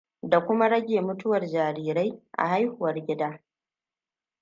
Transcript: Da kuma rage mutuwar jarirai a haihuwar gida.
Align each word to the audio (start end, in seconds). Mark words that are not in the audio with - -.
Da 0.23 0.41
kuma 0.45 0.69
rage 0.69 1.01
mutuwar 1.01 1.45
jarirai 1.47 2.21
a 2.37 2.47
haihuwar 2.47 3.05
gida. 3.05 3.39